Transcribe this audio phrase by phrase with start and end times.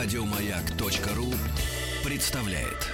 [0.00, 1.34] Радиомаяк.ру
[2.04, 2.86] представляет.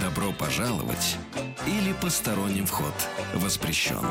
[0.00, 1.18] Добро пожаловать
[1.66, 2.94] или посторонним вход
[3.34, 4.06] воспрещен.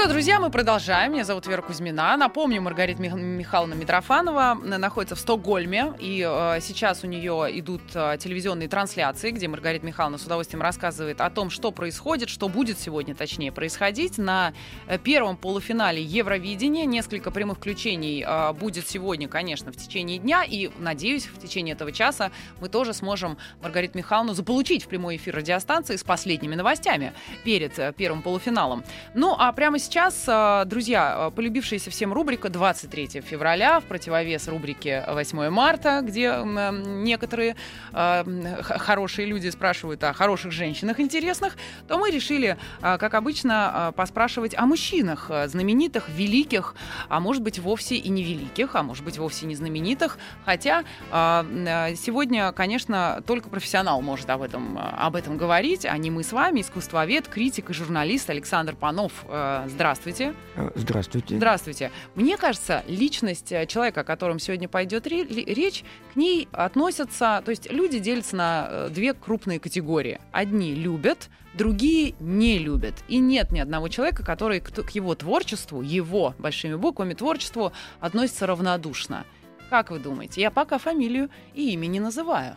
[0.00, 1.12] Что, друзья, мы продолжаем.
[1.12, 2.16] Меня зовут Вера Кузьмина.
[2.16, 5.92] Напомню, Маргарита Мих- Михайловна Митрофанова находится в Стокгольме.
[5.98, 11.20] И э, сейчас у нее идут э, телевизионные трансляции, где Маргарита Михайловна с удовольствием рассказывает
[11.20, 14.16] о том, что происходит, что будет сегодня, точнее, происходить.
[14.16, 14.54] На
[14.86, 20.44] э, первом полуфинале Евровидения несколько прямых включений э, будет сегодня, конечно, в течение дня.
[20.48, 25.36] И, надеюсь, в течение этого часа мы тоже сможем Маргариту Михайловну заполучить в прямой эфир
[25.36, 27.12] радиостанции с последними новостями
[27.44, 28.82] перед э, первым полуфиналом.
[29.12, 29.89] Ну, а прямо сейчас,
[30.28, 36.72] э, друзья, э, полюбившаяся всем рубрика 23 февраля в противовес рубрике 8 марта, где э,
[36.72, 37.56] некоторые
[37.92, 41.56] хорошие люди спрашивают о хороших женщинах интересных,
[41.88, 46.74] то мы решили, как обычно, поспрашивать о мужчинах, знаменитых, великих,
[47.08, 50.18] а может быть вовсе и не великих, а может быть вовсе не знаменитых.
[50.44, 56.32] Хотя сегодня, конечно, только профессионал может об этом, об этом говорить, а не мы с
[56.32, 59.12] вами, искусствовед, критик и журналист Александр Панов.
[59.28, 60.34] Э, Здравствуйте.
[60.56, 61.36] Э, Здравствуйте.
[61.38, 61.90] Здравствуйте.
[62.14, 67.72] Мне кажется, личность э, человека, о котором сегодня пойдет речь, к ней относятся, то есть
[67.72, 70.20] люди делятся на э, две крупные категории.
[70.32, 72.92] Одни любят, другие не любят.
[73.08, 79.24] И нет ни одного человека, который к его творчеству, его большими буквами творчеству относится равнодушно.
[79.70, 80.42] Как вы думаете?
[80.42, 82.54] Я пока фамилию и имя не называю.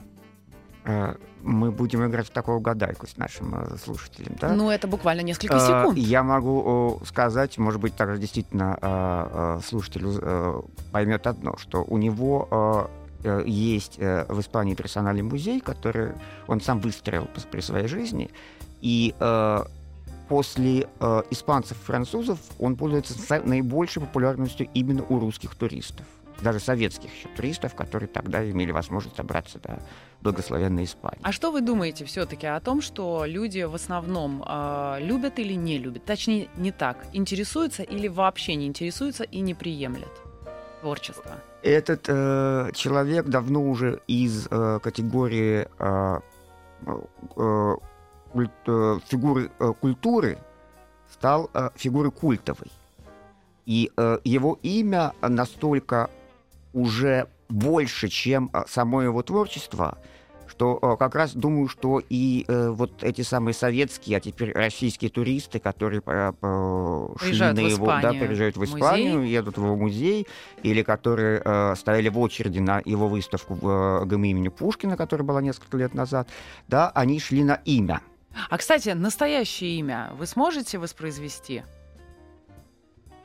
[0.86, 4.54] Э, Мы будем играть в такую гадайку с нашим э, слушателем, да?
[4.54, 5.98] Ну, это буквально несколько Э, секунд.
[5.98, 10.06] Я могу сказать, может быть, также действительно слушатель
[10.92, 12.90] поймет одно, что у него
[13.46, 16.12] есть в Испании персональный музей, который
[16.48, 18.30] он сам выстроил при своей жизни,
[18.82, 19.14] и
[20.30, 20.88] после
[21.30, 26.06] испанцев и французов он пользуется наибольшей популярностью именно у русских туристов.
[26.44, 29.80] Даже советских еще туристов, которые тогда имели возможность добраться до
[30.22, 31.20] благословенной Испании.
[31.24, 35.78] А что вы думаете все-таки о том, что люди в основном э, любят или не
[35.78, 36.06] любят?
[36.06, 36.98] Точнее, не так.
[37.14, 40.12] Интересуются или вообще не интересуются и не приемлят
[40.82, 41.32] творчество?
[41.62, 46.20] Этот э, человек давно уже из э, категории э,
[46.86, 47.76] э,
[48.34, 50.38] культ- э, фигуры э, культуры
[51.10, 52.68] стал э, фигурой культовой.
[53.66, 56.10] И э, его имя настолько
[56.74, 59.98] уже больше, чем э, само его творчество,
[60.48, 65.10] что э, как раз думаю, что и э, вот эти самые советские, а теперь российские
[65.10, 68.76] туристы, которые э, э, шли Приезжают на в его, да, Испанию, приезжают в в музей.
[68.76, 70.28] Испанию, едут в его музей,
[70.64, 75.26] или которые э, стояли в очереди на его выставку в э, ГМ имени Пушкина, которая
[75.26, 76.28] была несколько лет назад,
[76.68, 78.02] да, они шли на имя.
[78.50, 81.64] А, кстати, настоящее имя вы сможете воспроизвести?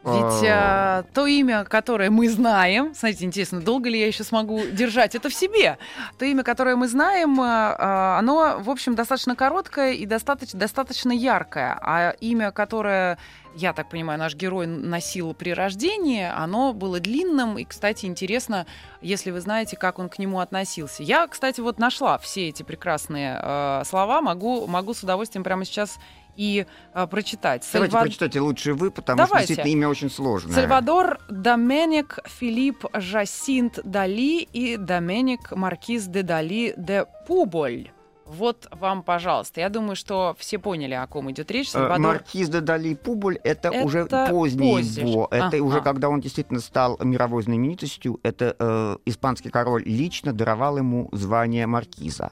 [0.04, 1.00] Ведь А.
[1.00, 5.28] э, то имя, которое мы знаем, смотрите, интересно, долго ли я еще смогу держать это
[5.28, 5.76] в себе?
[6.18, 11.10] То имя, которое мы знаем, э, э, оно, в общем, достаточно короткое и достаточно, достаточно
[11.10, 11.76] яркое.
[11.82, 13.18] А имя, которое,
[13.56, 17.58] я так понимаю, наш герой носил при рождении, оно было длинным.
[17.58, 18.66] И, кстати, интересно,
[19.02, 21.02] если вы знаете, как он к нему относился.
[21.02, 25.98] Я, кстати, вот нашла все эти прекрасные э, слова, могу, могу с удовольствием прямо сейчас
[26.38, 27.68] и э, прочитать.
[27.72, 29.34] Давайте Сальва- прочитайте лучше вы, потому Давайте.
[29.34, 30.54] что действительно имя очень сложное.
[30.54, 37.88] Сальвадор Доменик Филипп Жасинт Дали и Доменик Маркиз де Дали де Пуболь.
[38.24, 39.60] Вот вам, пожалуйста.
[39.60, 41.68] Я думаю, что все поняли, о ком идет речь.
[41.68, 45.00] Э, Сальвадор Маркиз де Дали Публь это, Это уже поздний позже.
[45.00, 45.28] его.
[45.30, 45.62] Это Ага.
[45.62, 48.20] уже когда он действительно стал мировой знаменитостью.
[48.22, 52.30] Это э, испанский король лично даровал ему звание маркиза.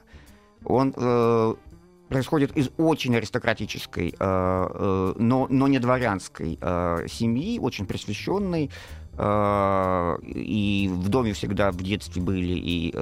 [0.65, 1.53] Он э,
[2.07, 8.69] происходит из очень аристократической, э, э, но, но не дворянской э, семьи, очень просвещенной.
[10.25, 12.93] и в доме всегда в детстве были и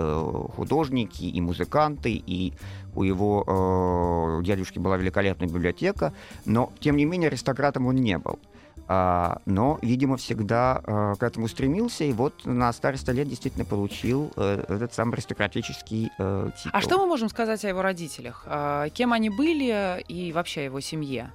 [0.55, 2.53] художники, и музыканты, и
[2.95, 6.13] у его дядюшки была великолепная библиотека,
[6.45, 8.39] но, тем не менее, аристократом он не был.
[8.87, 14.31] А, но, видимо, всегда э, к этому стремился, и вот на старости лет действительно получил
[14.35, 16.71] э, этот самый аристократический э, титул.
[16.73, 18.43] А что мы можем сказать о его родителях?
[18.45, 21.31] А, Кем они были и вообще о его семье?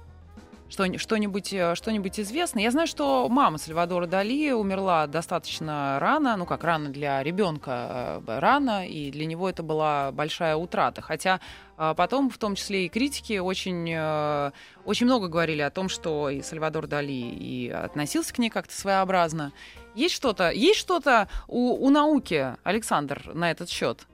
[0.71, 2.59] Что, что-нибудь, э, что-нибудь известно?
[2.59, 8.39] Я знаю, что мама Сальвадора Дали умерла достаточно рано, ну как рано для ребенка э,
[8.39, 11.01] рано, и для него это была большая утрата.
[11.01, 11.41] Хотя
[11.77, 13.93] э, потом, в том числе и критики, очень,
[14.85, 19.51] очень много говорили о том, что и Сальвадор Дали и относился к ней как-то своеобразно.
[19.93, 24.07] Есть что-то, есть что-то у, у науки, Александр, на этот счет?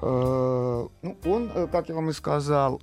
[0.00, 0.88] Ну,
[1.26, 2.80] он, как я вам и сказал,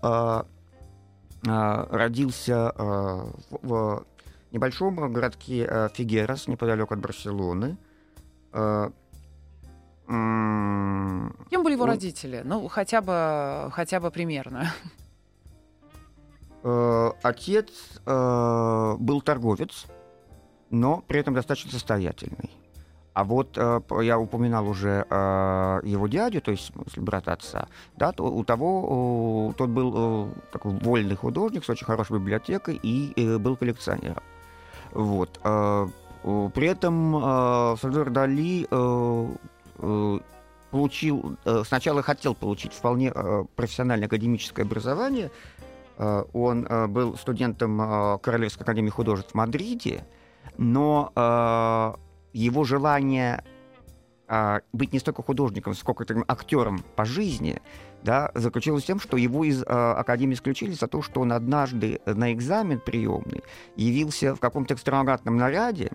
[1.44, 3.26] родился э,
[3.62, 4.06] в,
[4.52, 7.78] небольшом городке э, Фигерас, неподалеку от Барселоны.
[8.54, 8.90] Э,
[10.08, 12.42] Кем были его он- родители?
[12.46, 14.72] Ну, хотя бы, хотя бы примерно.
[16.64, 17.70] Э, Отец
[18.06, 19.86] э, был торговец,
[20.70, 22.50] но при этом достаточно состоятельный.
[23.18, 28.26] А вот э, я упоминал уже э, его дядю, то есть брата отца, да, то
[28.26, 34.22] у того, тот был э, такой вольный художник с очень хорошей библиотекой и был коллекционером.
[34.92, 35.40] Вот.
[35.42, 38.68] При этом Сальвадор Дали
[40.70, 43.12] получил, сначала хотел получить вполне
[43.56, 45.32] профессиональное академическое образование,
[45.98, 50.06] Он был студентом Королевской академии художеств в Мадриде,
[50.58, 51.98] но
[52.34, 53.44] его желание
[54.28, 57.62] э, быть не столько художником, сколько таким актером по жизни,
[58.04, 62.00] да, заключилось в том, что его из э, академии исключили за то, что он однажды
[62.06, 63.44] на экзамен приемный
[63.76, 65.92] явился в каком-то экстравагантном наряде,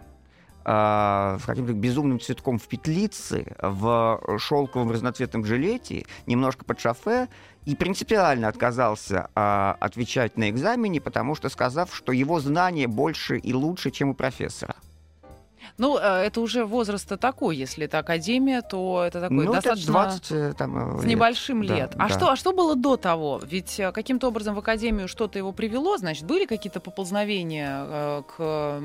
[0.64, 7.28] э, с каким-то безумным цветком в петлице, в шелковом разноцветном жилете, немножко под шофе,
[7.64, 13.52] и принципиально отказался а, отвечать на экзамене, потому что сказав, что его знания больше и
[13.52, 14.74] лучше, чем у профессора.
[15.78, 17.56] Ну, э, это уже возраст такой.
[17.56, 21.10] Если это академия, то это такой ну, достаточно 20 э, там, э, с лет.
[21.10, 21.92] небольшим Да, лет.
[21.96, 22.14] А, да.
[22.14, 23.40] что, а что было до того?
[23.44, 28.80] Ведь каким-то образом в академию что-то его привело, значит, были какие-то поползновения к,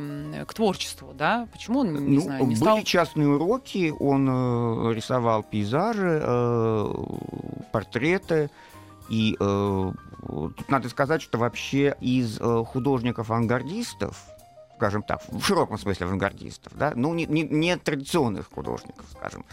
[0.45, 1.47] к творчеству, да?
[1.51, 2.83] Почему он, не ну, знаю, не были стал...
[2.83, 6.21] частные уроки, он рисовал пейзажи,
[7.71, 8.49] портреты.
[9.09, 9.91] И э,
[10.27, 14.17] тут надо сказать, что вообще из э, художников-авангардистов,
[14.77, 19.43] скажем так, в широком смысле авангардистов, да, ну, не, не- не традиционных художников, скажем,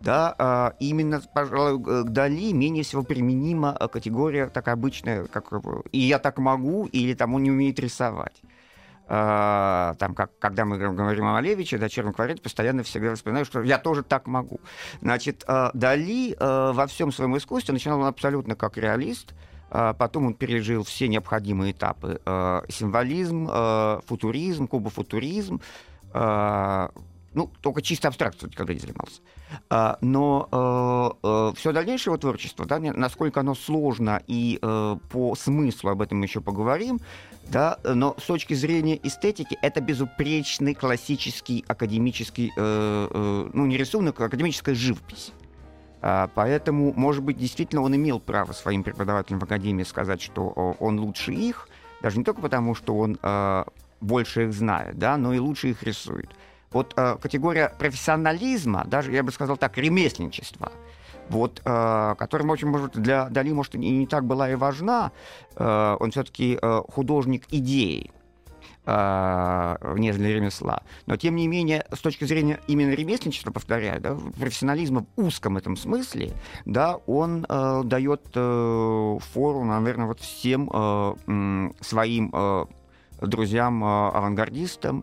[0.00, 5.52] да, а, именно, пожалуй, к Дали менее всего применима э, категория такая обычная, как
[5.90, 8.42] «и я так могу» или там «он не умеет рисовать».
[9.06, 13.62] А, там, как, когда мы говорим о Малевиче, да, Черном квадрате, постоянно всегда вспоминаю, что
[13.62, 14.60] я тоже так могу.
[15.00, 20.26] Значит, э, Дали э, во всем своем искусстве начинал он абсолютно как реалист, а потом
[20.26, 22.20] он пережил все необходимые этапы.
[22.24, 25.60] э, Символизм, э, футуризм, кубофутуризм,
[26.12, 26.88] э,
[27.34, 29.20] ну, только чисто абстракцией никогда не занимался.
[29.68, 31.18] А, Но
[31.56, 34.60] все дальнейшее его творчество, да, насколько оно сложно и
[35.10, 37.00] по смыслу, об этом мы еще поговорим,
[37.48, 44.76] да, но с точки зрения эстетики это безупречный классический академический, ну, не рисунок, а академическая
[44.76, 45.32] живопись.
[46.06, 50.48] А, Поэтому, может быть, действительно он имел право своим преподавателям в академии сказать, что
[50.78, 51.66] он лучше их,
[52.02, 53.64] даже не только потому, что он э,
[54.02, 56.28] больше их знает, да, но и лучше их рисует.
[56.70, 60.72] Вот э, категория профессионализма, даже, я бы сказал так, ремесленничества,
[61.30, 65.10] вот, э, которая, очень, может, для Дали, может, и не так была и важна,
[65.56, 66.58] э, он все-таки
[66.92, 68.12] художник идеи,
[68.86, 70.82] э, нежели ремесла.
[71.06, 75.76] Но, тем не менее, с точки зрения именно ремесленничества, повторяю, да, профессионализма в узком этом
[75.76, 76.32] смысле,
[76.64, 82.66] да, он э, дает э, фору, наверное, вот всем э, м, своим э,
[83.20, 85.02] друзьям, э.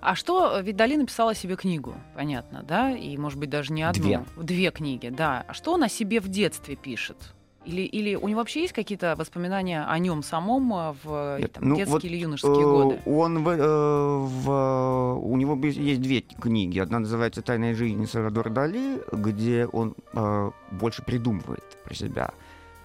[0.00, 2.92] А что, ведь Дали написала себе книгу, понятно, да?
[2.92, 4.02] И, может быть, даже не одну.
[4.02, 4.24] Две.
[4.36, 5.44] Две книги, да.
[5.48, 7.34] А что он о себе в детстве пишет?
[7.68, 11.68] Или, или у него вообще есть какие-то воспоминания о нем самом э, в Нет, там,
[11.68, 12.98] ну, детские вот, или юношеские Э, годы?
[13.04, 16.78] Он в, э, в- у него есть две книги.
[16.78, 22.30] Одна называется «Тайная жизнь Салвадора Дали», где он э, больше придумывает про себя.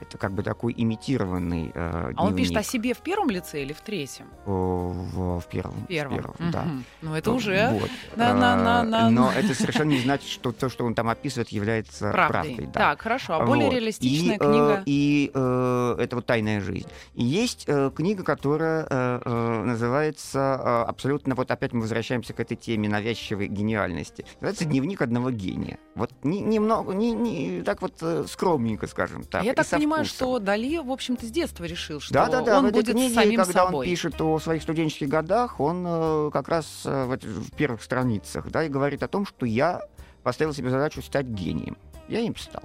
[0.03, 2.69] Это как бы такой имитированный э, А он пишет о дневник.
[2.71, 4.27] себе в первом лице или в третьем?
[4.45, 5.75] В, в первом.
[5.83, 6.35] В первом.
[6.37, 6.63] в да.
[6.63, 6.83] Мгм.
[7.01, 7.89] Ну, это Ну, уже вот.
[8.17, 11.07] на- на- на- Э, на- Но это совершенно не значит, что то, что он там
[11.09, 12.43] описывает, является правдой.
[12.55, 12.65] правдой.
[12.67, 12.79] да.
[12.79, 13.35] Так, хорошо.
[13.35, 13.73] А более Вот.
[13.75, 14.83] реалистичная и, э, книга?
[14.85, 16.87] и э, это вот «Тайная жизнь».
[17.15, 21.35] И есть э, книга, которая э, э, называется э, абсолютно...
[21.35, 24.25] Вот опять мы возвращаемся к этой теме навязчивой гениальности.
[24.41, 25.77] Называется «Дневник одного гения».
[25.95, 29.41] Вот не- немного, не, не, так вот скромненько, скажем так.
[29.43, 30.27] А я и так со понимаю, вкусом.
[30.27, 32.59] что Дали, в общем-то, с детства решил, что Да, да, да.
[32.59, 33.85] он в будет книге, самим когда собой.
[33.87, 37.81] он пишет о своих студенческих годах, он э, как раз э, в, эти- в первых
[37.83, 39.81] страницах, да, и говорит о том, что я
[40.23, 41.77] поставил себе задачу стать гением.
[42.07, 42.63] Я им стал.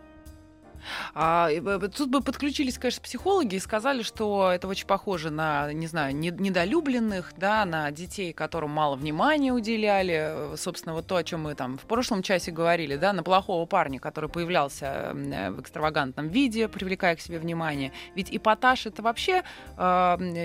[1.14, 1.49] А,
[1.97, 6.30] тут бы подключились, конечно, психологи и сказали, что это очень похоже на, не знаю, не-
[6.30, 10.52] недолюбленных, да, на детей, которым мало внимания уделяли.
[10.52, 13.66] Э, Собственно, вот то, о чем мы там в прошлом часе говорили, да, на плохого
[13.66, 17.92] парня, который появлялся э, в экстравагантном виде, привлекая к себе внимание.
[18.14, 19.42] Ведь эпатаж это вообще
[19.76, 19.82] э,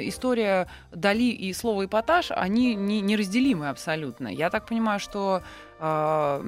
[0.08, 4.28] история Дали и слово эпатаж, они не, неразделимы абсолютно.
[4.28, 5.42] Я так понимаю, что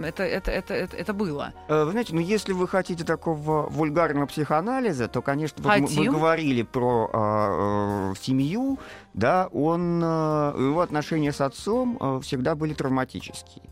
[0.01, 1.51] это, это, это, это, это было.
[1.67, 5.87] Э, Вы знаете, ну если вы хотите такого вульгарного психоанализа, то, конечно, вот мы- вы
[6.11, 8.79] говорили про э, э, семью,
[9.13, 13.63] да, он, э, его отношения с отцом э, всегда были травматические.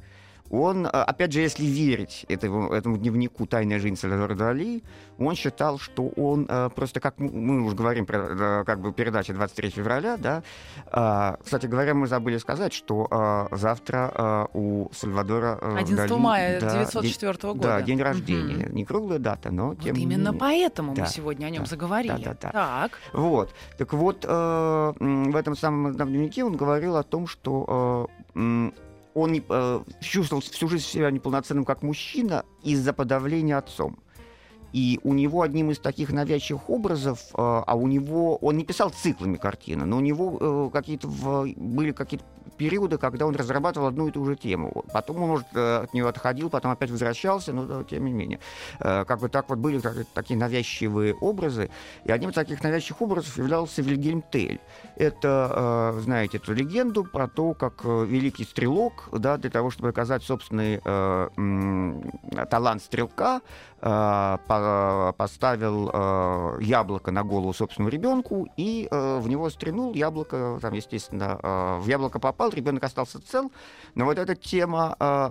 [0.53, 4.83] Он, э, опять же, если верить этому, этому дневнику «Тайная жизнь Сальвадора Дали»,
[5.17, 9.33] он считал, что он э, просто, как мы, мы уже говорим про как бы передача
[9.33, 10.43] 23 февраля, да,
[10.91, 13.07] а, кстати говоря, мы забыли сказать, что
[13.51, 17.67] завтра у Сальвадора э, 11 Дали, мая да, 1904 года.
[17.67, 18.67] да, день рождения.
[18.69, 20.39] Не круглая дата, но Вот тем не именно менее.
[20.39, 22.23] поэтому Да, мы сегодня о нем да, заговорили.
[22.23, 22.51] да-да-да.
[22.51, 22.99] Так.
[23.13, 23.53] Вот.
[23.77, 28.71] Так вот, э, в этом самом дневнике он говорил о том, что э,
[29.13, 33.97] он не, э, чувствовал всю жизнь себя неполноценным как мужчина из-за подавления отцом.
[34.73, 38.89] И у него одним из таких навязчивых образов, э, а у него, он не писал
[38.89, 44.11] циклами картины, но у него э, какие-то были какие-то периоды, когда он разрабатывал одну и
[44.11, 44.83] ту же тему.
[44.93, 48.39] Потом он, может, э, от нее отходил, потом опять возвращался, но тем не менее.
[48.79, 49.81] Э, Как бы так вот были
[50.13, 51.69] такие навязчивые образы.
[52.05, 54.59] И одним из таких навязчивых образов являлся Вильгельм Тель.
[54.95, 60.23] Это, э, знаете, эту легенду про то, как великий стрелок, да, для того, чтобы показать
[60.23, 60.81] собственный
[62.49, 63.41] талант стрелка,
[65.17, 71.37] поставил э, яблоко на голову собственному ребенку и э, в него стрянул яблоко, там, естественно,
[71.43, 73.51] э, в яблоко попал, ребенок остался цел,
[73.95, 75.29] но вот эта тема э,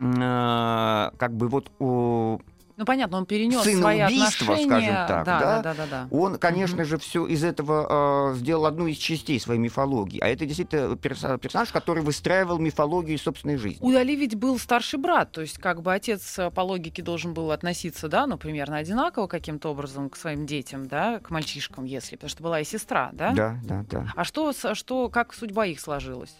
[0.00, 2.38] э, как бы вот у-
[2.76, 4.66] Ну понятно, он перенес свои Сыноубийство, отношения.
[4.66, 5.40] скажем так, да, да?
[5.40, 6.08] да, да, да, да.
[6.10, 6.84] Он, конечно Мгм.
[6.86, 10.20] же, все из этого э, сделал одну из частей своей мифологии.
[10.20, 13.78] А это действительно перса- персонаж, который выстраивал мифологию собственной жизни.
[13.80, 17.32] У Дали ведь был старший брат, то есть как бы отец э, по логике должен
[17.32, 22.16] был относиться, да, ну, примерно одинаково каким-то образом к своим детям, да, к мальчишкам, если,
[22.16, 23.32] потому что была и сестра, да?
[23.32, 24.12] Да, да, да.
[24.14, 26.34] А что, что, как судьба их сложилась?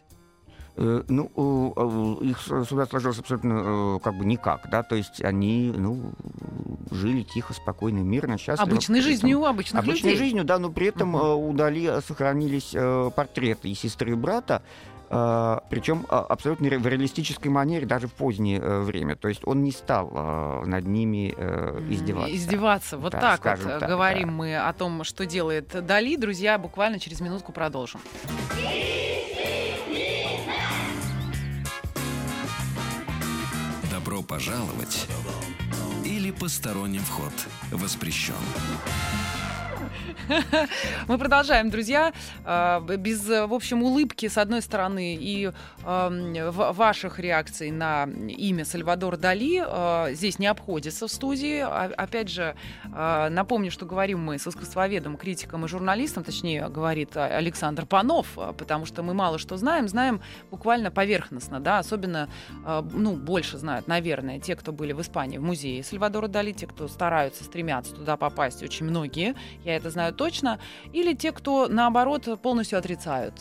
[0.78, 1.30] Э, ну,
[2.20, 6.12] э, их судьба сложилась абсолютно э, как бы никак, да, то есть они, ну,
[6.90, 8.70] жили тихо, спокойно, мирно, счастливо.
[8.70, 10.24] Обычной При этом- жизнью обычных Обычной людей.
[10.26, 11.16] жизнью, да, но при этом Мгм.
[11.18, 12.74] э, у Дали сохранились
[13.14, 14.62] портреты и сестры, и брата,
[15.08, 19.14] причем абсолютно ре- в реалистической манере даже в позднее время.
[19.14, 20.10] То есть он не стал
[20.66, 21.28] над ними
[21.88, 22.34] издеваться.
[22.36, 22.98] Издеваться.
[22.98, 24.34] Вот Да, так вот так, говорим да.
[24.34, 26.16] мы о том, что делает Дали.
[26.16, 28.00] Друзья, буквально через минутку продолжим.
[34.06, 35.08] Добро пожаловать
[36.04, 37.32] или посторонним вход
[37.72, 38.34] воспрещен.
[41.08, 42.12] Мы продолжаем, друзья.
[42.44, 45.50] Э, Без, в общем, улыбки, с одной стороны, и
[45.84, 51.60] ваших реакций на имя Сальвадор Дали э, здесь не обходится в студии.
[51.60, 52.54] А- Опять же,
[52.84, 58.26] напомню, что говорим мы с искусствоведом, критиком и журналистом, точнее, говорит Александр Панов,
[58.58, 62.28] потому что мы мало что знаем, знаем буквально поверхностно, да, особенно,
[62.92, 66.88] ну, больше знают, наверное, те, кто были в Испании в музее Сальвадора Дали, те, кто
[66.88, 70.58] стараются, стремятся туда попасть, очень многие, я это знаю точно,
[70.92, 73.38] или те, кто, наоборот, полностью отрицают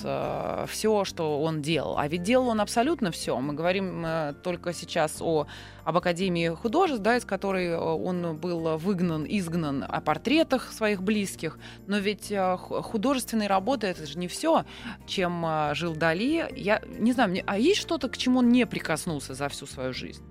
[0.68, 1.98] все, что он делал.
[1.98, 3.40] А ведь делал он абсолютно все.
[3.40, 5.48] Мы говорим э, только сейчас о,
[5.84, 11.58] об Академии художеств, да, из которой э, он был выгнан, изгнан, о портретах своих близких.
[11.88, 14.66] Но ведь э, ху- художественные работы— это же не все,
[15.08, 16.48] чем э, жил Дали.
[16.56, 19.94] Я не знаю, мне, а есть что-то, к чему он не прикоснулся за всю свою
[19.94, 20.24] жизнь?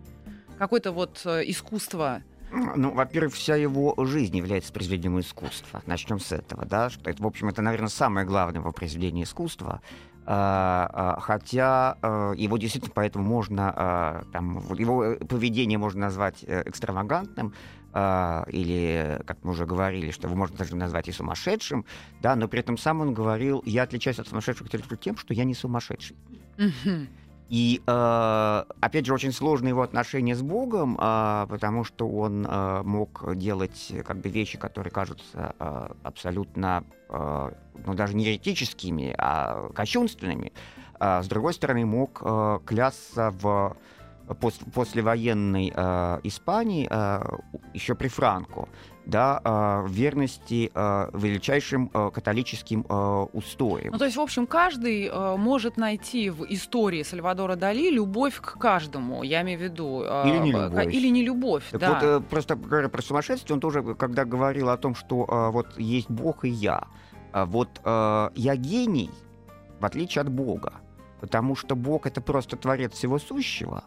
[0.58, 2.23] Какое-то вот э, искусство
[2.54, 5.82] Ну, во-первых, вся его жизнь является произведением искусства.
[5.87, 9.80] Начнем с этого, да, что это, в общем, это, наверное, самое главное во произведении искусства.
[10.26, 16.42] А, а, хотя а, его действительно поэтому можно, а, там, его э, поведение можно назвать
[16.46, 17.52] э, экстравагантным,
[17.92, 21.84] а, или, как мы уже говорили, что его можно даже назвать и сумасшедшим,
[22.23, 25.44] да, но при этом сам он говорил, я отличаюсь от сумасшедших только тем, что я
[25.44, 26.16] не сумасшедший.
[27.48, 32.82] И, э, опять же, очень сложные его отношения с Богом, а, потому что он э,
[32.84, 35.54] мог делать э, как бы вещи, которые кажутся
[36.02, 40.52] абсолютно, ну, даже не еретическими, а кощунственными.
[40.98, 42.22] А, с другой стороны, мог
[42.64, 43.76] клясться в
[44.40, 45.68] пос, послевоенной
[46.24, 46.86] Испании,
[47.74, 48.68] еще при Франко,
[49.06, 52.84] да, э, верности э, величайшим э, католическим
[53.32, 53.92] устоям.
[53.92, 59.23] Ну, то есть, в общем, каждый может найти в истории Сальвадора Дали любовь к каждому,
[59.23, 60.02] я имею в виду.
[60.02, 60.94] Или не любовь.
[60.94, 61.94] Или не любовь, Так да.
[61.94, 66.11] вот, э, просто говоря про сумасшествие, он тоже, когда говорил о том, что вот есть
[66.11, 66.84] Бог и я,
[67.32, 69.11] а вот я гений,
[69.80, 70.75] в отличие от Бога,
[71.20, 73.84] потому что Бог это просто творец всего сущего,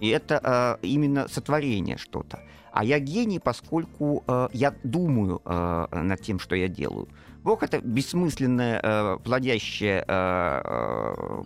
[0.00, 2.40] и это э, именно сотворение что-то.
[2.72, 7.08] А я гений, поскольку э, я думаю э, над тем, что я делаю.
[7.42, 11.42] Бог это бессмысленная, э, плодящая э,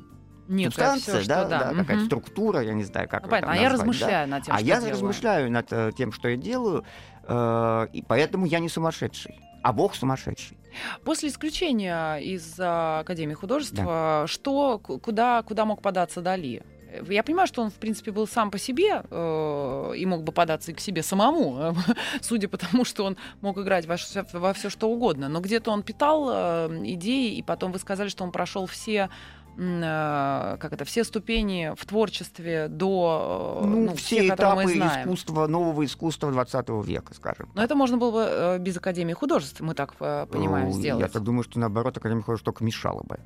[0.64, 1.58] субстанция, всё, да, что, да.
[1.58, 2.06] да, какая-то мгм.
[2.06, 3.78] структура, я не знаю, как Ну, это а я назвать, да.
[3.78, 4.92] размышляю над тем, а что я делаю.
[4.92, 6.84] размышляю над э, тем, что я делаю,
[7.26, 9.40] э, и поэтому я не сумасшедший.
[9.62, 10.58] А Бог сумасшедший.
[11.04, 16.62] После исключения из а, Академии художества, что, ку- куда, куда мог податься Дали?
[17.08, 20.70] Я понимаю, что он, в принципе, был сам по себе э, и мог бы податься
[20.70, 21.74] и к себе самому,
[22.20, 23.96] судя по тому, что он мог играть во,
[24.32, 25.28] во все что угодно.
[25.28, 29.08] Но где-то он питал э, идеи, и потом вы сказали, что он прошел все
[29.56, 34.62] э, как это, все ступени в творчестве до э, Ну, ну, все те, которые мы
[34.62, 35.06] этапы знаем.
[35.06, 37.48] искусства, нового искусства 20 века, скажем.
[37.54, 41.02] Но это можно было бы э, без Академии художеств, мы так понимаем, Э, сделать.
[41.02, 43.18] Я так думаю, что наоборот, Академия художеств только мешала бы.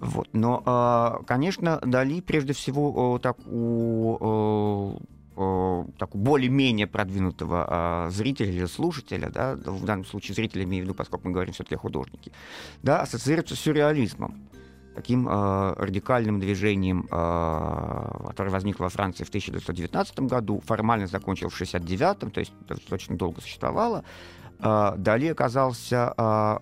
[0.00, 0.28] Вот.
[0.32, 4.98] Но, э, конечно, Дали прежде всего так у
[5.98, 10.94] так, более-менее продвинутого э, зрителя или слушателя, да, в данном случае зрителя имею в виду,
[10.96, 12.32] поскольку мы говорим все-таки о художнике,
[12.82, 14.48] да, ассоциируется с сюрреализмом
[14.98, 21.54] таким э, радикальным движением, э, которое возникло во Франции в 1919 году, формально закончил в
[21.54, 24.02] 1969, то есть достаточно долго существовало.
[24.58, 26.58] Э, Дали оказался э,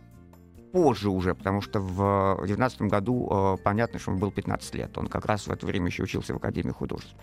[0.77, 4.99] позже уже, потому что в 1919 году э, понятно, что ему было 15 лет.
[4.99, 7.15] Он как раз в это время еще учился в Академии художеств.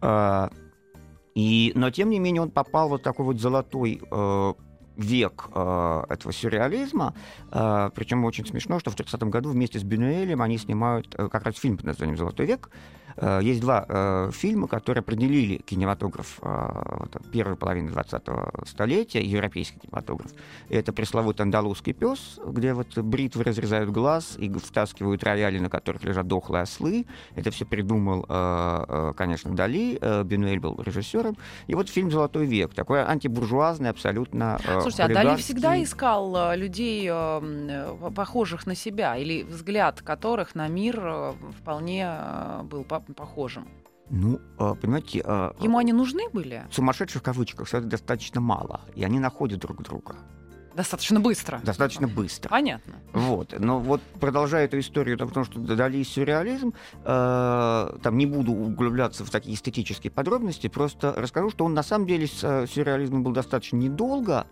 [0.00, 0.48] Э,
[1.34, 4.54] и, но, тем не менее, он попал вот такой вот золотой э,
[4.96, 7.14] век э, этого сюрреализма.
[7.52, 11.44] Э, причем очень смешно, что в 30 году вместе с Бюнуэлем они снимают э, как
[11.44, 12.70] раз фильм под названием «Золотой век».
[13.16, 20.32] Э, есть два э, фильма, которые определили кинематограф э, первой половины 20-го столетия, европейский кинематограф.
[20.68, 26.26] Это пресловутый «Андалузский пес», где вот бритвы разрезают глаз и втаскивают рояли, на которых лежат
[26.26, 27.06] дохлые ослы.
[27.34, 28.22] Это все придумал,
[29.14, 29.98] конечно, Дали.
[30.24, 31.36] Бюнуэль был режиссером.
[31.66, 37.10] И вот фильм «Золотой век», такой антибуржуазный, абсолютно Слушайте, а Дали всегда искал людей,
[38.14, 42.08] похожих на себя, или взгляд которых на мир вполне
[42.64, 43.68] был по- похожим?
[44.10, 46.64] Ну, э, понимаете, э, Ему они нужны были?
[46.70, 50.16] сумасшедших в кавычках все достаточно мало, и они находят друг друга
[50.74, 51.60] Достаточно быстро.
[51.64, 52.48] достаточно быстро.
[52.48, 52.94] Понятно.
[53.12, 53.54] Вот.
[53.58, 56.72] Но вот продолжая эту историю, да, потому что Дали сюрреализм,
[57.04, 62.06] э, там не буду углубляться в такие эстетические подробности, просто расскажу, что он на самом
[62.06, 64.46] деле с э, сюрреализмом был достаточно недолго.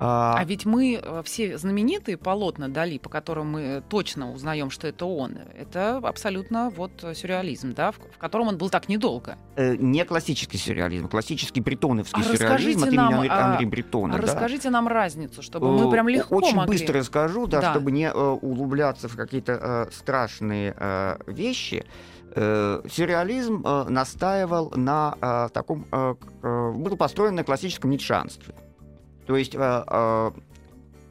[0.00, 4.88] А, А ведь мы э, все знаменитые полотна Дали, по которым мы точно узнаем, что
[4.88, 9.36] это он, это абсолютно вот сюрреализм, да, в, в котором он был так недолго.
[9.56, 14.14] э, не классический сюрреализм, классический бретоновский А сюрреализм от имени нам, Анри, а, Анри Бретона.
[14.16, 14.22] да.
[14.22, 16.78] Расскажите нам разницу, чтобы мы Э, прям легко Очень могли.
[16.78, 17.70] быстро расскажу, да, Да.
[17.72, 21.84] чтобы не э, углубляться в какие-то э, страшные э, вещи.
[22.34, 25.84] Э, сюрреализм э, настаивал на э, таком...
[25.92, 28.54] э, был построен на классическом ницшанстве.
[29.30, 29.54] То есть...
[29.54, 30.30] э, э,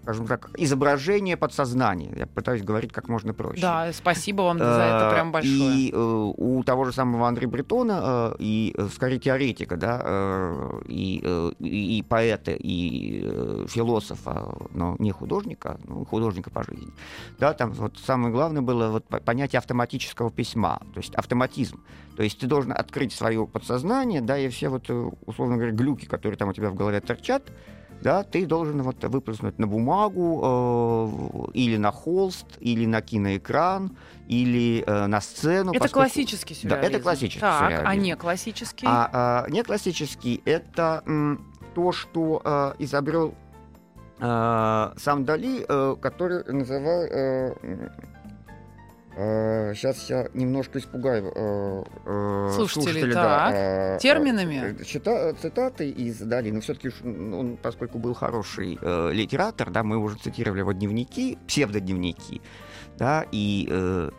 [0.04, 2.12] скажем так, изображение подсознания.
[2.18, 3.62] Я пытаюсь говорить как можно проще.
[3.62, 5.54] Да, спасибо вам за это Э, прям большое.
[5.54, 11.22] И у того же самого Андре Бретона, и скорее теоретика, да, и,
[11.60, 16.92] и, и поэта, и философа, но не художника, ну, художника по жизни.
[17.38, 21.84] Да, там вот самое главное было вот по- понятие автоматического письма, то есть автоматизм.
[22.18, 24.90] То есть ты должен открыть свое подсознание, да, и все вот,
[25.26, 27.44] условно говоря, глюки, которые там у тебя в голове торчат,
[28.02, 33.92] да, ты должен вот выплеснуть на бумагу э, или на холст, или на киноэкран,
[34.28, 35.72] или э, на сцену.
[35.72, 36.94] это поскольку- классический Да, сюрреализм.
[36.94, 38.04] это классический так, а сюрреализм.
[38.04, 38.86] не классический?
[38.88, 39.10] А,
[39.46, 41.44] а, не классический это м,
[41.76, 43.34] то, что э, изобрел
[44.20, 47.06] э, сам Дали, э, который называл...
[49.76, 53.24] сейчас я немножко испугаю э, э, Слушателей, слушателей, так.
[53.54, 54.76] да, э, Терминами?
[54.80, 59.98] э, чита- цитаты из Дали, но все-таки он, поскольку был хороший э, литератор, да, мы
[59.98, 62.42] уже цитировали его дневники, псевдодневники,
[62.98, 64.10] да, и э,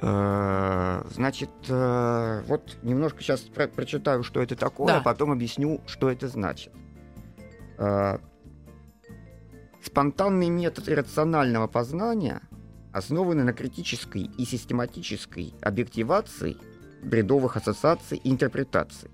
[0.00, 4.98] э, значит, э, вот немножко сейчас про- прочитаю, что это такое, Да.
[4.98, 6.72] а потом объясню, что это значит.
[7.78, 8.18] Э,
[9.84, 12.40] спонтанный метод иррационального познания,
[12.92, 16.56] основанный на критической и систематической объективации,
[17.02, 19.10] бредовых ассоциаций и интерпретаций.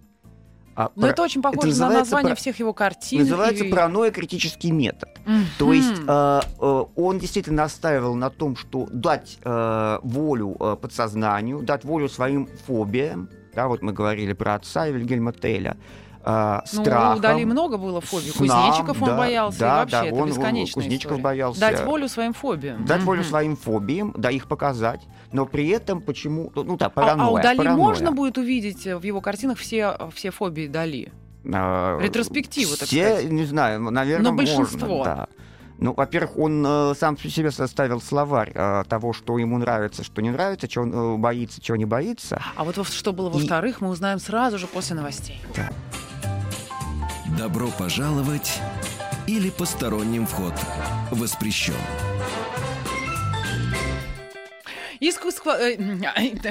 [0.76, 3.18] А Но про- это очень похоже на называется название про- всех его картин.
[3.20, 5.08] Называется и- паранойя-критический метод.
[5.26, 5.44] Мгм.
[5.58, 11.62] То есть э, э, он действительно настаивал на том, что дать э, волю э, подсознанию,
[11.62, 13.28] дать волю своим фобиям.
[13.56, 15.76] Да, вот мы говорили про отца и Вильгельма Теля.
[16.30, 18.30] Э, Ну, страхом, у Дали много было фобий.
[18.32, 21.22] снам, Кузнечиков он да, боялся, да, и вообще да, это он- бесконечная Кузнечиков история.
[21.24, 21.60] боялся.
[21.60, 22.84] Дать волю своим фобиям.
[22.84, 25.00] Дать волю своим фобиям, да, их показать,
[25.32, 26.52] но при этом почему...
[26.54, 27.28] Ну да, А- паранойя.
[27.28, 27.78] а, у Дали паранойя.
[27.82, 31.12] можно будет увидеть э, в его картинах все, все фобии Дали?
[31.50, 33.30] А, Ретроспективу, так все, сказать.
[33.32, 34.86] не знаю, наверное, Но большинство.
[34.86, 35.26] можно, да.
[35.80, 40.30] Ну, во-первых, он э, сам себе составил словарь э, того, что ему нравится, что не
[40.30, 42.42] нравится, чего он э, боится, чего не боится.
[42.56, 45.40] А вот во- что было во-вторых, мы узнаем сразу же после новостей.
[47.38, 48.58] Добро пожаловать
[49.28, 50.54] или посторонним вход
[51.12, 51.72] воспрещен.
[55.00, 55.56] Искусство...
[55.58, 55.74] э,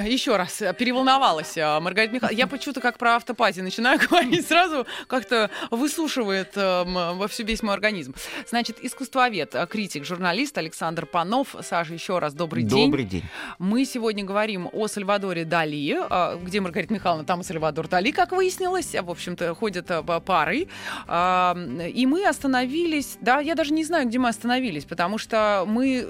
[0.08, 2.38] Еще раз, э, переволновалась э, Маргарита Михайловна.
[2.38, 8.14] Я почему-то как про автопати начинаю говорить, сразу как-то высушивает во всю весь мой организм.
[8.48, 11.54] Значит, искусствовед, критик, журналист Александр Панов.
[11.62, 12.86] Саша, еще раз добрый, день.
[12.86, 13.24] Добрый день.
[13.58, 15.98] Мы сегодня говорим о Сальвадоре Дали.
[16.08, 18.94] а, Где Маргарита Михайловна, там и Сальвадор Дали, как выяснилось.
[18.94, 20.68] В общем-то, ходят а.
[21.06, 21.56] А,
[21.94, 23.18] И мы остановились...
[23.20, 26.06] Да, я даже не знаю, где мы остановились, потому что мы...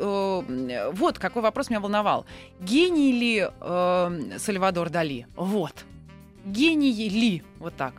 [0.92, 2.26] Вот какой вопрос меня волновал.
[2.60, 5.26] Гений ли э, Сальвадор Дали?
[5.36, 5.84] Вот.
[6.44, 7.42] Гений ли?
[7.58, 7.94] Вот так.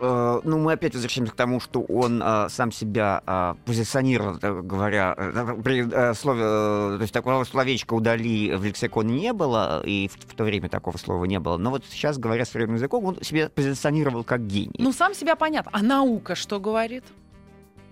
[0.00, 4.66] Э, ну, мы опять возвращаемся к тому, что он э, сам себя э, позиционировал, так
[4.66, 5.14] говоря,
[5.62, 10.14] при э, слове, э, то есть такого словечка удали в лексиконе не было, и в,
[10.14, 11.58] в то время такого слова не было.
[11.58, 14.76] Но вот сейчас, говоря современным языком, он себя позиционировал как гений.
[14.78, 15.70] Ну, сам себя понятно.
[15.74, 17.04] А наука что говорит?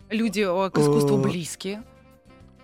[0.08, 1.82] Люди к искусству близкие.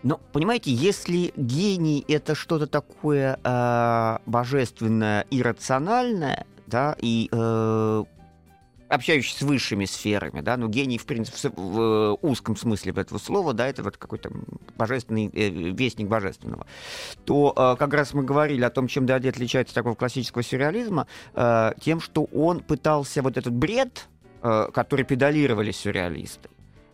[0.04, 8.04] Ну, понимаете, если гений это что-то такое э, божественное, иррациональное, да, и э,
[8.90, 13.16] общающийся с высшими сферами, да, ну, гений, в принципе, в, в, э, узком смысле этого
[13.16, 14.30] слова, да, это вот какой-то
[14.76, 16.66] божественный э, вестник божественного,
[17.24, 21.06] то э, как раз мы говорили о том, чем Дади отличается от такого классического сюрреализма,
[21.34, 24.06] э, тем, что он пытался вот этот бред,
[24.42, 26.50] э, который педалировали сюрреалисты,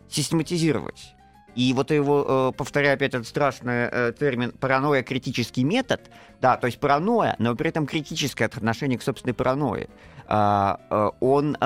[0.07, 1.13] систематизировать.
[1.55, 6.09] И вот его, э, повторяю опять этот страшный э, термин паранойя критический метод,
[6.39, 9.89] да, то есть паранойя, но при этом критическое отношение к собственной паранойи.
[10.27, 11.57] А, э, он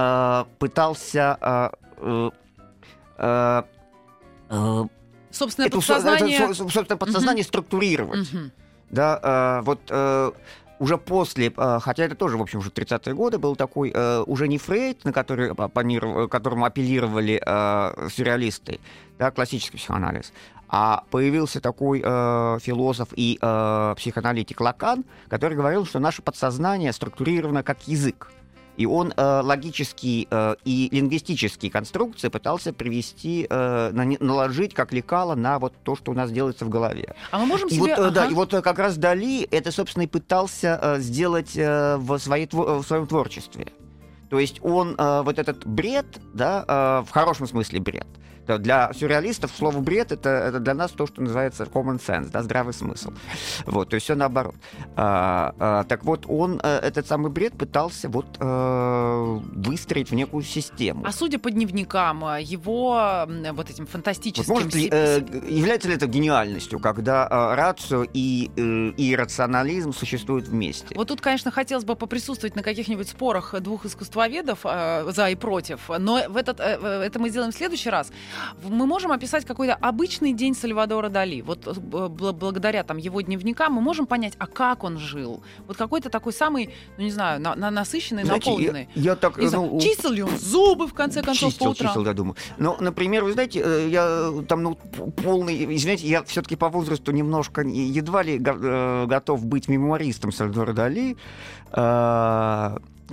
[0.57, 1.37] пытался
[5.31, 6.37] Собственное эту со- подсознание...
[6.39, 8.31] это, со- собственно, подсознание структурировать.
[8.31, 8.51] Мгм.
[8.89, 10.31] Да, э, вот э,
[10.79, 14.47] уже после, э, хотя это тоже, в общем, уже 30-е годы, был такой, э, уже
[14.47, 15.55] не Фрейд, на который,
[16.27, 18.79] которому апеллировали э, сюрреалисты,
[19.17, 20.33] да, классический психоанализ,
[20.67, 27.63] а появился такой э, философ и э, психоаналитик Лакан, который говорил, что наше подсознание структурировано
[27.63, 28.31] как язык.
[28.77, 35.35] И он э, логические э, и лингвистические конструкции пытался привести, э, нане- наложить как лекало
[35.35, 37.15] на вот то, что у нас делается в голове.
[37.31, 37.95] А мы можем И себе...
[37.95, 38.31] вот, э, да, Ага.
[38.31, 42.49] и вот э, как раз Дали это, собственно, и пытался э, сделать э, в, своей,
[42.51, 43.67] в своем творчестве.
[44.29, 48.07] То есть он э, вот этот бред, да, э, в хорошем смысле бред.
[48.47, 52.73] Для сюрреалистов слово бред это, это для нас то, что называется common sense, да, здравый
[52.73, 53.11] смысл.
[53.65, 54.55] Вот, то есть все наоборот.
[54.95, 60.43] А, а, так вот, он э, этот самый бред пытался вот э, выстроить в некую
[60.43, 61.03] систему.
[61.05, 64.53] А судя по дневникам, э, его вот этим Вот фантастическим...
[64.53, 70.47] может ли, э, является ли это гениальностью, когда э, рацио и, э, и рационализм существуют
[70.47, 70.95] вместе?
[70.95, 75.89] Вот тут, конечно, хотелось бы поприсутствовать на каких-нибудь спорах двух искусствоведов э, за и против,
[75.97, 78.11] но в этот, э, это мы сделаем в следующий раз.
[78.63, 81.41] Мы можем описать какой-то обычный день Сальвадора Дали.
[81.41, 81.71] Вот э,
[82.09, 85.43] благодаря там его дневникам мы можем понять, а как он жил.
[85.67, 88.89] Вот какой-то такой самый, ну не знаю, на- на- насыщенный, Знаете, наполненный.
[88.95, 89.37] я, я так...
[89.37, 91.87] Не знаю, ну, чистил ли он зубы, в конце концов, по чистил, утрам?
[91.89, 92.35] чистил, я думаю.
[92.57, 94.75] Но, например, вы знаете, э, я там ну,
[95.23, 100.73] полный, извините, я все-таки по возрасту немножко не- едва ли э, готов быть мемуаристом Сальвадора
[100.73, 101.15] Дали.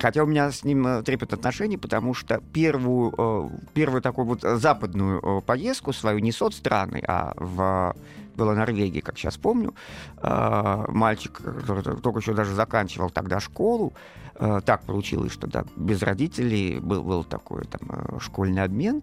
[0.00, 4.40] Хотя у меня с ним э, трепет отношений, потому что первую, э, первую такую вот
[4.42, 7.94] западную э, поездку свою не соцстраны, а в
[8.34, 9.74] была Норвегия, как сейчас помню,
[10.22, 13.92] мальчик, который только еще даже заканчивал тогда школу,
[14.38, 19.02] так получилось, что да, без родителей был, был такой там школьный обмен,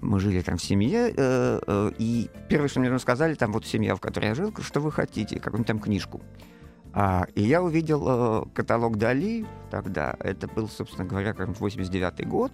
[0.00, 1.12] мы жили там в семье,
[1.98, 4.92] и первое, что мне там сказали, там вот семья, в которой я жил, что вы
[4.92, 6.22] хотите, какую-нибудь там книжку.
[6.94, 12.52] А, и я увидел э, каталог Дали тогда, это был, собственно говоря, как 89 год,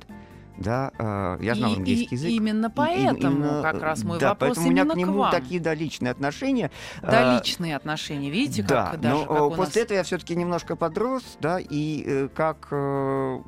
[0.56, 2.30] Да, э, я знал И- английский и язык.
[2.30, 5.18] Именно И- и- поэтому именно, как раз мой да, вопрос поэтому у меня к нему
[5.18, 5.30] вам.
[5.32, 6.70] такие да, личные отношения.
[7.02, 9.96] Да, Э, личные отношения, видите, да, как даже но как э, у после нас- этого
[9.98, 13.40] я все-таки немножко подрос, да, и э, как э,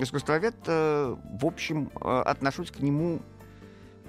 [0.00, 3.20] искусствовед, э, в общем, отношусь к нему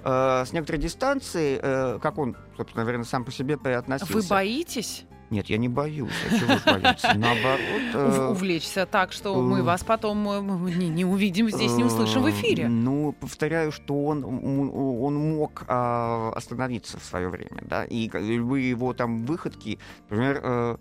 [0.04, 4.12] э, с некоторой дистанции, э, как он, собственно, наверное, сам по себе относился.
[4.12, 6.12] Вы боитесь Нет, я не боюсь.
[6.26, 7.12] А чего ж бояться?
[7.14, 7.60] Наоборот.
[7.94, 11.84] э, увлечься так, что мы э, вас потом э, мы не, не увидим здесь, не
[11.84, 12.68] услышим в эфире?
[12.68, 18.94] Ну, повторяю, что он, он мог а, остановиться в свое время, да, и любые его
[18.94, 20.78] там выходки, например,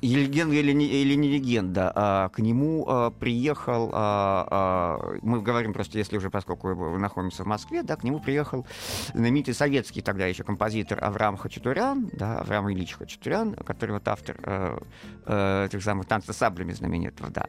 [0.00, 5.72] легенда или не, или не легенда, а, к нему а, приехал, а, а, мы говорим
[5.72, 8.66] просто, если уже, поскольку мы находимся в Москве, да, к нему приехал
[9.14, 14.78] знаменитый советский тогда еще композитор Авраам Хачатурян, да, Авраам Ильич Хачатурян, который вот автор э,
[15.26, 17.46] э, этих самых танцев с саблями знаменитого, да.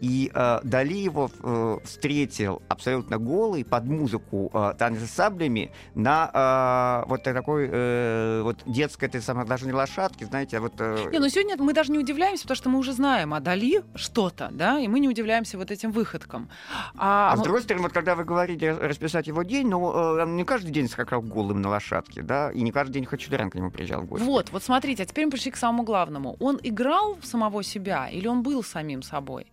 [0.00, 7.02] И э, Дали его э, встретил абсолютно голый под музыку э, танцы с саблями на
[7.04, 10.74] э, вот такой э, вот детской, этой самой, даже не лошадке, знаете, а вот...
[10.78, 13.82] э, Не, ну сегодня мы даже не удивляемся, потому что мы уже знаем о Дали
[13.94, 16.50] что-то, да, и мы не удивляемся вот этим выходкам.
[16.94, 20.26] А, А с ну, другой стороны, вот когда вы говорите расписать его день, ну, э,
[20.26, 23.70] не каждый день скакал голым на лошадке, да, и не каждый день Хачатурян к нему
[23.70, 24.26] приезжал в гости.
[24.26, 26.36] вот, вот смотрите, а теперь мы пришли к самому главному.
[26.38, 29.46] Он играл в самого себя или он был самим собой?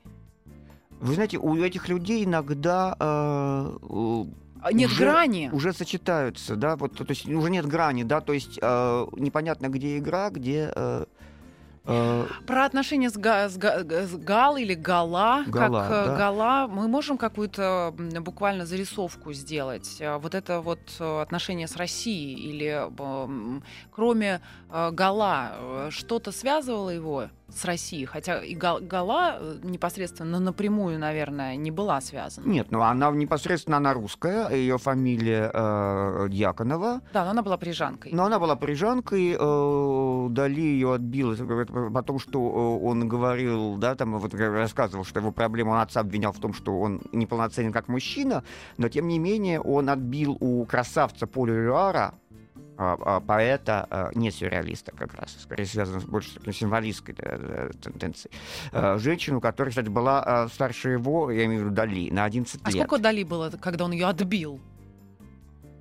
[0.99, 4.25] Вы знаете, у этих людей иногда э, э,
[4.59, 5.49] А, Нет Уже- грани.
[5.53, 9.97] уже сочетаются, да, вот, то есть уже нет грани, да, то есть э, непонятно, где
[9.99, 10.73] игра, где...
[10.75, 11.05] э,
[12.45, 16.15] Про отношения с, га- с га- с Гал или Гала, Гала, как э, да.
[16.17, 19.97] Гала, мы можем какую-то буквально зарисовку сделать.
[19.99, 22.81] Э, Вот это вот э, отношение с Россией или
[23.91, 30.39] кроме э, Гала э, что-то связывало его с Россией, хотя и Гал- Гала э, непосредственно
[30.39, 32.45] напрямую, наверное, не была связана.
[32.45, 38.11] Нет, ну она непосредственно она русская, ее фамилия э, Дьяконова, Да, но она была парижанкой.
[38.13, 41.35] но она была парижанкой, э, Дали ее отбил,
[41.93, 42.39] потому что
[42.81, 46.53] э, он говорил, да, там вот рассказывал, что его проблему он отца обвинял в том,
[46.53, 48.43] что он неполноценен как мужчина,
[48.77, 52.26] но тем не менее он отбил у красавца Поля Люара, а, а,
[52.77, 58.31] поэта, а, не сюрреалиста как раз, скорее связано с больше с такой символистской тенденцией.
[58.71, 62.61] А, Женщину, которая, кстати, была а, старше его, я имею в виду Дали, на 11
[62.63, 62.85] а лет.
[62.85, 64.59] сколько Дали было, когда он ее отбил?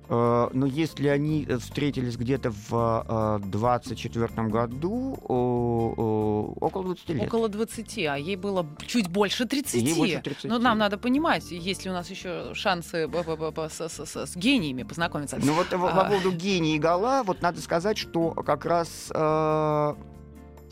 [0.09, 7.27] Э, Но если они э, встретились где-то в 24 году, о, о, около 20 лет.
[7.27, 9.81] Около 20, а ей было чуть больше 30.
[9.81, 10.45] Ей больше 30.
[10.45, 14.83] Ну, нам надо понимать, есть ли у нас еще шансы с, с- с- с гениями
[14.83, 15.37] познакомиться.
[15.43, 16.05] Ну вот э, по А.
[16.09, 19.93] поводу гения и Гала, вот надо сказать, что как раз э,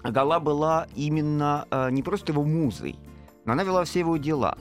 [0.03, 2.95] Гала была именно э, не просто его музой,
[3.45, 4.57] но она вела все его дела.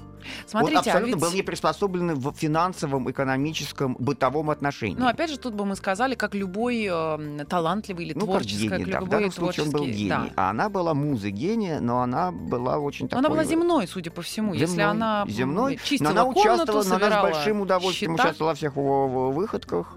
[0.47, 4.97] Смотрите, он а абсолютно ведь- был не приспособлен в финансовом, экономическом, бытовом отношении.
[4.99, 8.69] Ну, опять же, тут бы мы сказали, как любой э, талантливый или Ну, как творческий,
[8.69, 8.99] гений, как да.
[8.99, 10.09] В любой данном случае он был гений.
[10.09, 10.31] да.
[10.37, 13.21] А она была музой гения, но она была очень такой...
[13.21, 14.55] она была земной, судя по всему.
[14.55, 17.61] Если Земной, она м, земной, чистила но она комнату, участвовала, но она с собирала большим
[17.61, 18.25] удовольствием счета.
[18.25, 19.97] участвовала во всех выходках.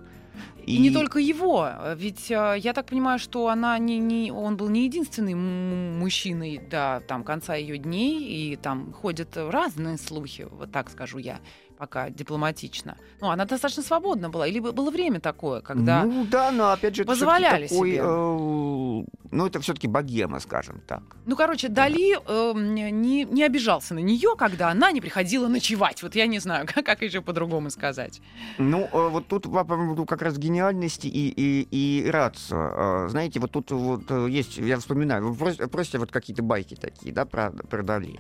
[0.68, 4.68] И не только его, ведь э, я так понимаю, что она не, не, он был
[4.68, 10.90] не единственный мужчиной до там, конца ее дней, и там ходят разные слухи, вот так
[10.90, 11.40] скажу я,
[11.78, 12.98] пока дипломатично.
[13.22, 16.04] Ну, она достаточно свободна была, или бы- было время такое, когда...
[16.04, 18.02] Ну да, но опять же, позволяли такой, себе.
[18.02, 21.04] э, ну это все-таки богема, скажем так.
[21.26, 22.54] Ну, короче, Дали э,
[22.92, 26.02] не, не обижался на нее, когда она не приходила ночевать.
[26.04, 28.22] Вот я не знаю, как, как еще по-другому сказать.
[28.58, 33.06] Ну, э, вот тут по поводу как раз гениальности и, и, и рацио.
[33.06, 36.76] Э, Знаете, вот тут вот э, есть, я вспоминаю, вы прос- просто вот какие-то байки
[36.76, 38.20] такие, да, про, про Дали.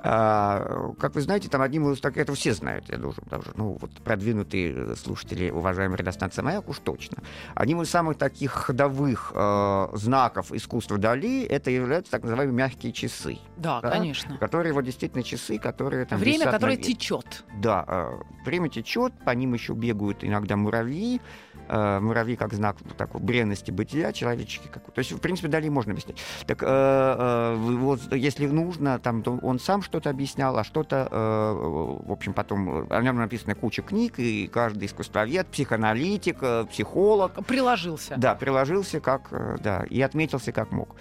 [0.00, 3.76] А, как вы знаете, там одним из так это все знают, я должен даже, ну
[3.80, 7.18] вот продвинутые слушатели, уважаемые радиостанции «Маяк» уж точно.
[7.54, 13.38] Одним из самых таких ходовых э, знаков искусства Дали это являются так называемые мягкие часы,
[13.56, 13.90] Да, Да?
[13.90, 14.36] конечно.
[14.38, 17.44] которые вот действительно часы, которые там Время, на которое течет.
[17.60, 21.20] да, э, время течет, по ним еще бегают иногда муравьи.
[21.68, 24.92] Э, муравьи как знак вот такой бренности бытия человеческий какой.
[24.94, 26.16] То есть, в принципе, далее можно объяснить.
[26.46, 32.06] Так э, э, вот если нужно, там, то он сам что-то объяснял, а что-то, э,
[32.06, 38.14] в общем, потом о нем написана куча книг, и каждый искусствовед, психоаналитик, э, психолог, Приложился.
[38.16, 40.96] да, приложился как, э, да, и отметился как мог.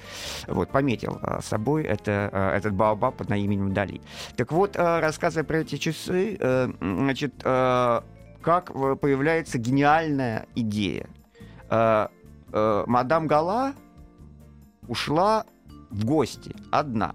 [0.47, 4.01] Вот, пометил э, собой это, э, этот Баобаб под именем Дали.
[4.35, 8.01] Так вот, э, рассказывая про эти часы, э, значит, э,
[8.47, 11.07] как э, появляется гениальная идея.
[11.69, 12.07] Э,
[12.53, 13.73] э, Мадам Гала
[14.87, 15.43] ушла
[15.91, 17.13] в гости одна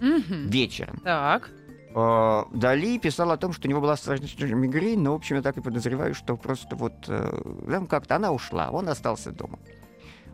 [0.00, 0.48] Мгм.
[0.50, 0.98] вечером.
[1.04, 1.50] Так.
[1.94, 5.42] Э, Дали писал о том, что у него была страшная мигрень, но, в общем, я
[5.42, 9.60] так и подозреваю, что просто вот э, там как-то она ушла, он остался дома.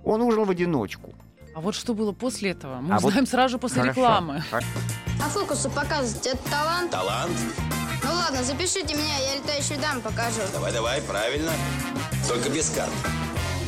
[0.02, 1.12] Он ужинал в одиночку.
[1.54, 2.80] А вот что было после этого?
[2.80, 4.00] Мы А вот- узнаем сразу же после Хорошо.
[4.00, 4.42] рекламы.
[4.50, 6.90] А фокусы показывать это талант?
[6.90, 7.37] Талант?
[8.09, 10.40] Ну ладно, запишите меня, я летающую дам покажу.
[10.53, 11.53] Давай, давай, правильно.
[12.27, 12.90] Только без карт.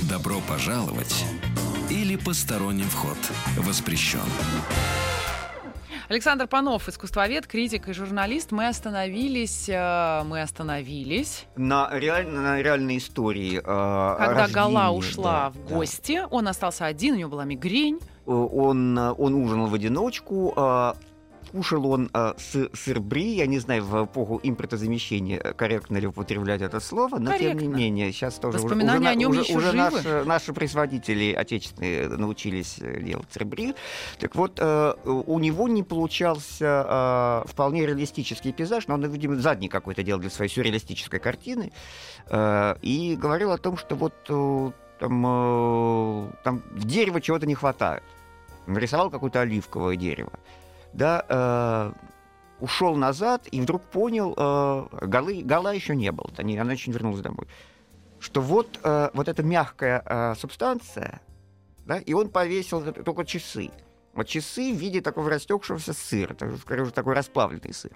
[0.09, 1.25] Добро пожаловать
[1.91, 3.19] или посторонним вход
[3.59, 4.21] воспрещен.
[6.09, 8.51] Александр Панов, искусствовед, критик и журналист.
[8.51, 13.59] Мы остановились, э, мы остановились, На, реаль- на реальной истории.
[13.59, 15.75] э, когда рождения, Гала ушла да, в да.
[15.77, 16.23] гости.
[16.31, 18.01] Он остался один, у него была мигрень.
[18.27, 20.95] Э, Он, он ужинал в одиночку, э,
[21.53, 26.07] кушал он э, сы- сыр бри, я не знаю, в эпоху импортозамещения э, корректно ли
[26.07, 27.77] употреблять это слово, но тем не Корректно.
[27.77, 29.77] менее, сейчас тоже уже, Воспоминания уже на- о нем уже- еще уже живы.
[29.79, 33.75] наши, наши производители отечественные научились э, делать сыр бри.
[34.19, 39.69] Так вот, э, у него не получался э, вполне реалистический пейзаж, но он, видимо, задний
[39.69, 41.73] какой-то делал для своей сюрреалистической картины,
[42.29, 48.03] э, и говорил о том, что вот э, там, э, там дерева чего-то не хватает
[48.67, 50.31] нарисовал какое-то оливковое дерево,
[50.93, 51.93] да, э,
[52.61, 56.95] ушел назад и вдруг понял, э, голы, гола еще не было, они, она еще не
[56.95, 57.47] вернулась домой,
[58.19, 61.21] что вот, э, вот эта мягкая э, субстанция,
[61.87, 63.71] да, и он повесил только часы.
[64.15, 67.93] Вот часы в виде такого растекшегося сыра, скорее уже такой расплавленный сыр.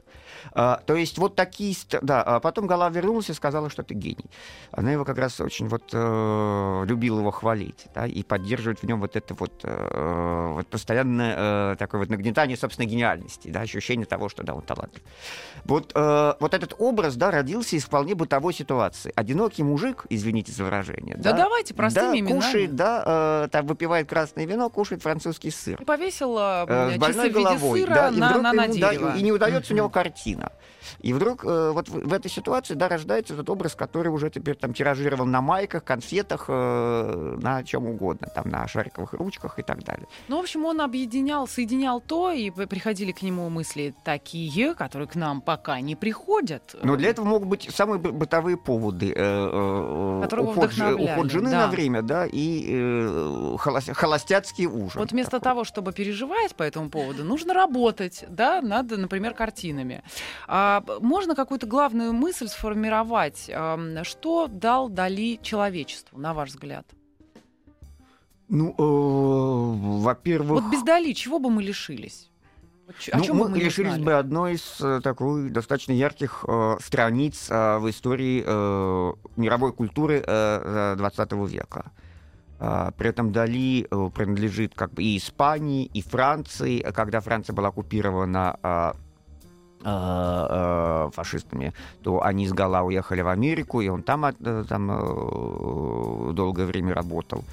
[0.53, 1.75] А, то есть вот такие...
[2.03, 4.31] Да, а потом Гала вернулась и сказала, что ты гений.
[4.71, 9.01] Она его как раз очень вот э, любила его хвалить, да, и поддерживать в нем
[9.01, 14.29] вот это вот, э, вот постоянное э, такое вот нагнетание собственной гениальности, да, ощущение того,
[14.29, 15.03] что да, он талантлив.
[15.65, 19.13] Вот, э, вот этот образ, да, родился из вполне бытовой ситуации.
[19.17, 22.41] Одинокий мужик, извините за выражение, Да давайте простыми да, именами.
[22.41, 25.81] кушает, да, э, там выпивает красное вино, кушает французский сыр.
[25.83, 28.75] И повесил э, часы в виде головой, сыра да, и на, вдруг на, на ему,
[28.79, 29.17] да, дерево.
[29.17, 30.53] и не удается у него картина.
[31.01, 34.57] И вдруг э, вот в, в этой ситуации, да, рождается этот образ, который уже теперь
[34.57, 39.83] там тиражирован на майках, конфетах, э, на чем угодно, там на шариковых ручках и так
[39.85, 40.07] далее.
[40.29, 45.15] Ну, в общем, он объединял, соединял то, и приходили к нему мысли такие, которые к
[45.15, 46.75] нам пока не приходят.
[46.83, 49.13] Но для этого могут быть самые бы- бытовые поводы.
[49.15, 51.67] э, э, уход, уход жены да.
[51.67, 55.01] на время, да, и э, холос- холостяцкий ужин.
[55.01, 55.45] Вот вместо такой.
[55.45, 60.03] того, чтобы переживать по этому поводу, нужно работать, да, над, например, картинами.
[60.47, 66.87] А, можно какую-то главную мысль сформировать, ам, что дал Дали человечеству, на ваш взгляд?
[68.49, 70.63] Ну, э, во-первых...
[70.63, 72.31] Вот без Дали чего бы мы лишились?
[73.13, 73.59] О Ну, чем мы мы
[73.97, 74.03] знали?
[74.05, 80.23] бы одной из э, такой достаточно ярких э, страниц э, в истории э, мировой культуры
[80.27, 81.93] э, 20 века.
[82.67, 86.81] А, При этом Дали э, принадлежит как бы и Испании, и Франции.
[86.81, 88.97] Когда Франция была оккупирована а,
[89.85, 96.33] а, фашистами, то они с Гала уехали в Америку, и он там, э, там э,
[96.33, 97.45] долгое время работал.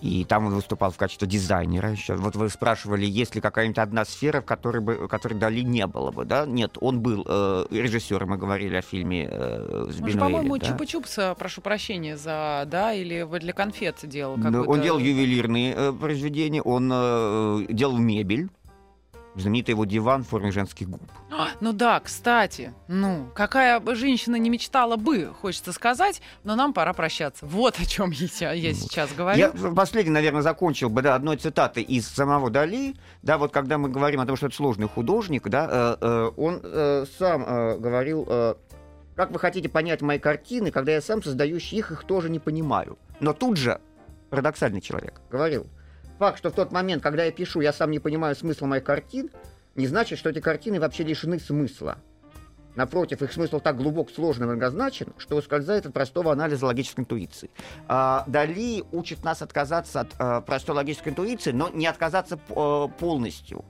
[0.00, 1.90] И там он выступал в качестве дизайнера.
[1.90, 2.14] Еще.
[2.14, 6.10] Вот вы спрашивали, есть ли какая-нибудь одна сфера, в которой, бы, которой Дали не было
[6.10, 6.46] бы, да?
[6.46, 10.66] Нет, он был э, режиссером, мы говорили о фильме э, с Бенуэлем, по-моему, да?
[10.66, 14.70] Чупа-Чупс, э, прошу прощения за, да, или для конфет делал Да, какой-то...
[14.70, 18.48] он делал ювелирные э, произведения, он э, делал мебель.
[19.34, 21.02] Знаменитый его диван в форме женских губ.
[21.30, 26.72] А, Ну да, кстати, ну, какая бы женщина не мечтала бы, хочется сказать, но нам
[26.72, 27.44] пора прощаться.
[27.44, 29.38] Вот о чем я, я сейчас говорю.
[29.38, 32.94] Я последний, наверное, закончил бы да, одной цитатой из самого Дали.
[33.22, 36.60] Да, вот когда мы говорим о том, что это сложный художник, да, э, э, он
[36.62, 38.54] э, сам э, говорил, э,
[39.16, 42.98] как вы хотите понять мои картины, когда я сам создающий их, их тоже не понимаю.
[43.20, 43.80] Но тут же
[44.30, 45.66] парадоксальный человек говорил,
[46.18, 49.30] факт, что в тот момент, когда я пишу, я сам не понимаю смысла моих картин,
[49.74, 51.98] не значит, что эти картины вообще лишены смысла.
[52.76, 57.50] Напротив, их смысл так глубок, сложен и многозначен, что ускользает от простого анализа логической интуиции.
[57.86, 63.64] А, Дали учит нас отказаться от э, простой логической интуиции, но не отказаться э, полностью,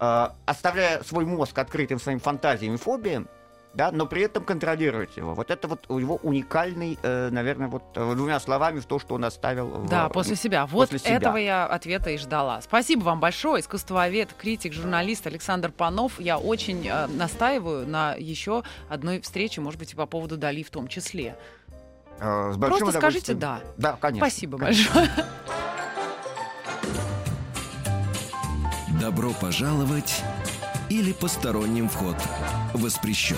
[0.00, 3.28] Э, оставляя свой мозг открытым своим фантазиям и фобиям,
[3.74, 5.34] да, но при этом контролировать его.
[5.34, 9.14] Вот это вот у него уникальный, э, наверное, вот э, двумя словами в то, что
[9.14, 9.66] он оставил.
[9.68, 10.66] в- Да, после себя.
[10.66, 11.16] Вот после себя.
[11.16, 12.60] этого я ответа и ждала.
[12.60, 13.60] Спасибо вам большое.
[13.60, 16.20] Искусствовед, критик, журналист Александр Панов.
[16.20, 20.70] Я очень э, настаиваю на еще одной встрече, может быть, и по поводу Дали в
[20.70, 21.36] том числе.
[22.20, 23.34] Э, с Просто скажите.
[23.34, 23.60] «да».
[23.76, 24.26] Да, конечно.
[24.28, 24.94] Спасибо конечно.
[24.94, 25.26] большое.
[29.00, 30.22] Добро пожаловать
[30.94, 32.16] или посторонним вход
[32.72, 33.36] воспрещен.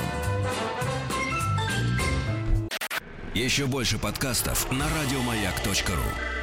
[3.35, 6.36] Еще больше подкастов на радиомаяк.ру.